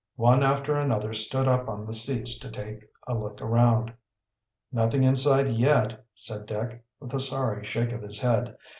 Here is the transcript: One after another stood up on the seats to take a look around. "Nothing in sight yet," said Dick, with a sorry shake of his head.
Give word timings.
One 0.15 0.41
after 0.41 0.75
another 0.75 1.13
stood 1.13 1.47
up 1.47 1.69
on 1.69 1.85
the 1.85 1.93
seats 1.93 2.39
to 2.39 2.49
take 2.49 2.89
a 3.05 3.13
look 3.15 3.39
around. 3.39 3.93
"Nothing 4.71 5.03
in 5.03 5.15
sight 5.15 5.49
yet," 5.49 6.03
said 6.15 6.47
Dick, 6.47 6.83
with 6.99 7.13
a 7.13 7.19
sorry 7.19 7.63
shake 7.63 7.91
of 7.91 8.01
his 8.01 8.17
head. 8.19 8.57